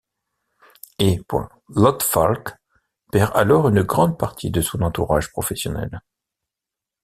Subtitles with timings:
[0.97, 1.19] É.
[1.69, 2.55] Lot-Falck
[3.11, 6.01] perd alors une grande partie de son entourage professionnel.